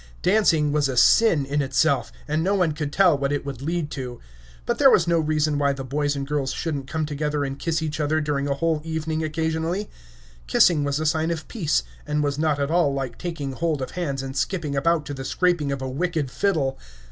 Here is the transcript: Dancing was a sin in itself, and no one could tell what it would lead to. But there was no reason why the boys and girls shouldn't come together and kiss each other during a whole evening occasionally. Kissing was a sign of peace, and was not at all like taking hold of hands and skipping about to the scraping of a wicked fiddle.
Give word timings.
Dancing 0.23 0.71
was 0.71 0.89
a 0.89 0.97
sin 0.97 1.45
in 1.45 1.61
itself, 1.61 2.11
and 2.27 2.41
no 2.43 2.55
one 2.55 2.71
could 2.71 2.91
tell 2.91 3.15
what 3.15 3.31
it 3.31 3.45
would 3.45 3.61
lead 3.61 3.91
to. 3.91 4.19
But 4.65 4.79
there 4.79 4.89
was 4.89 5.07
no 5.07 5.19
reason 5.19 5.59
why 5.59 5.73
the 5.73 5.83
boys 5.83 6.15
and 6.15 6.25
girls 6.27 6.51
shouldn't 6.51 6.87
come 6.87 7.05
together 7.05 7.45
and 7.45 7.59
kiss 7.59 7.83
each 7.83 7.99
other 7.99 8.19
during 8.19 8.47
a 8.47 8.55
whole 8.55 8.81
evening 8.83 9.23
occasionally. 9.23 9.91
Kissing 10.47 10.83
was 10.83 10.99
a 10.99 11.05
sign 11.05 11.29
of 11.29 11.47
peace, 11.47 11.83
and 12.07 12.23
was 12.23 12.39
not 12.39 12.59
at 12.59 12.71
all 12.71 12.91
like 12.95 13.19
taking 13.19 13.51
hold 13.51 13.79
of 13.79 13.91
hands 13.91 14.23
and 14.23 14.35
skipping 14.35 14.75
about 14.75 15.05
to 15.05 15.13
the 15.13 15.23
scraping 15.23 15.71
of 15.71 15.83
a 15.83 15.87
wicked 15.87 16.31
fiddle. 16.31 16.79